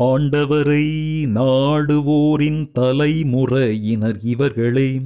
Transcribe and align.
ஆண்டவரை 0.00 0.84
நாடுவோரின் 1.26 2.70
தலைமுறையினர் 2.72 4.20
இவர்களே 4.22 5.00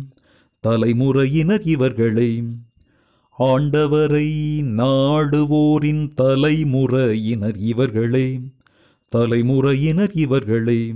தலைமுறையினர் 0.61 1.63
இவர்களே. 1.63 2.43
ஆண்டவரை 3.39 4.29
நாடுவோரின் 4.63 6.09
தலைமுறையினர் 6.15 7.57
இவர்களே 7.57 8.41
தலைமுறையினர் 9.09 10.13
இவர்களே. 10.13 10.95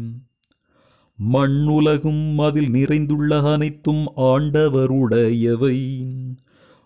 மண்ணுலகும் 1.33 2.37
அதில் 2.37 2.71
நிறைந்துள்ள 2.71 3.53
அனைத்தும் 3.53 4.13
ஆண்டவருடையவை. 4.17 6.07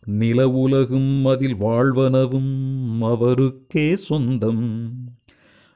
நில 0.04 0.48
உலகும் 0.48 1.26
அதில் 1.26 1.54
வாழ்வனவும் 1.54 2.98
அவருக்கே 3.00 3.96
சொந்தம். 3.96 5.01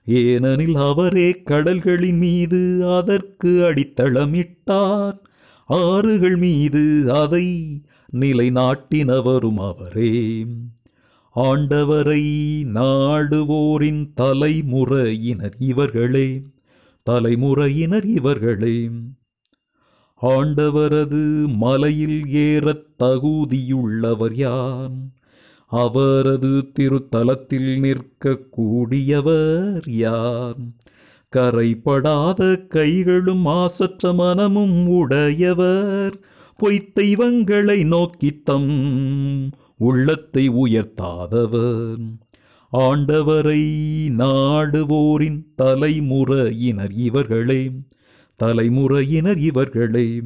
ஏனெனில் 0.07 0.75
அவரே 0.75 1.43
கடல்களின் 1.43 2.19
மீது 2.19 2.93
அதற்கு 2.93 3.49
அடித்தளமிட்டார். 3.49 5.19
ஆறுகள் 5.67 6.37
மீது 6.37 7.13
அதை 7.13 7.81
நிலைநாட்டினவரும் 8.13 9.57
அவரே. 9.57 10.47
ஆண்டவரை 11.37 12.25
நாடுவோரின் 12.65 14.13
தலைமுறையினர் 14.15 15.55
இவர்களே 15.59 16.43
தலைமுறையினர் 17.03 18.07
இவர்களே. 18.07 18.91
ஆண்டவரது 20.23 21.47
மலையில் 21.57 22.27
ஏறத் 22.27 22.87
தகுதியுள்ளவர் 23.03 24.35
யார்? 24.35 24.91
அவரது 25.67 26.71
திருத்தலத்தில் 26.79 27.81
நிற்கக்கூடியவர் 27.81 29.91
யார்? 29.91 30.57
கரைப்படாத 31.37 32.67
கைகளும் 32.67 33.47
ஆசற்ற 33.47 34.13
மனமும் 34.13 34.89
உடையவர். 34.89 36.21
பொய்த்தெய்வங்களை 36.63 37.85
நோக்கித்தம் 37.85 38.71
உள்ளத்தை 39.79 40.49
உயர்த்தாதவர். 40.49 42.19
ஆண்டவரை 42.73 43.71
நாடுவோரின் 44.11 45.43
தலைமுறையினர் 45.57 46.93
இவர்களே. 46.93 47.71
தலைமுறையினர் 48.37 49.39
இவர்களே. 49.39 50.23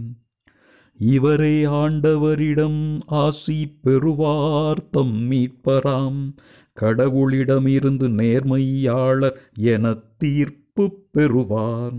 இவரே 1.01 1.65
ஆண்டவரிடம் 1.65 3.01
ஆசி 3.07 3.79
பெறுவார் 3.83 4.91
தம் 4.91 5.31
மீட்பராம் 5.31 6.33
கடவுளிடமிருந்து 6.81 8.09
நேர்மையாளர் 8.09 9.37
என 9.55 9.97
தீர்ப்பு 10.19 11.07
பெறுவார் 11.13 11.93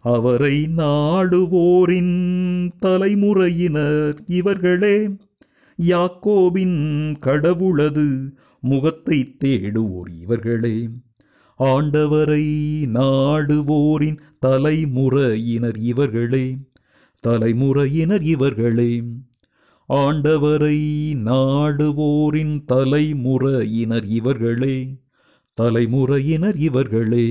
அவரை 0.00 0.68
நாடுவோரின் 0.76 2.14
தலைமுறையினர் 2.78 4.16
இவர்களே. 4.26 5.08
யாக்கோபின் 5.82 7.14
கடவுளது 7.20 8.36
முகத்தை 8.60 9.36
தேடுவோர் 9.44 10.20
இவர்களே. 10.20 10.88
ஆண்டவரை 11.58 12.48
நாடுவோரின் 12.86 14.18
தலைமுறையினர் 14.38 15.76
இவர்களே. 15.76 16.56
தலைமுறையினர் 17.20 18.22
இவர்களே 18.22 19.02
ஆண்டவரை 19.88 20.78
நாடுவோரின் 21.24 22.64
தலைமுறையினர் 22.64 24.06
இவர்களே 24.06 24.76
தலைமுறையினர் 25.58 26.56
இவர்களே. 26.56 27.28